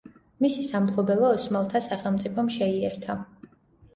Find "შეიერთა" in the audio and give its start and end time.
2.57-3.19